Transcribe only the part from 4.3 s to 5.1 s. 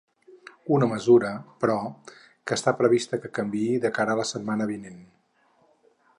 setmana vinent.